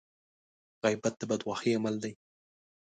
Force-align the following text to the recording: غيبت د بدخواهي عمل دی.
غيبت 0.85 1.13
د 1.19 1.21
بدخواهي 1.29 1.71
عمل 1.77 1.95
دی. 2.03 2.13